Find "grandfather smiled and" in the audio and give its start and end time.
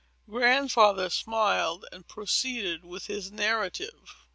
0.27-2.07